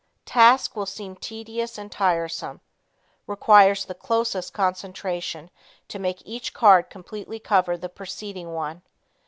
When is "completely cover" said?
6.89-7.77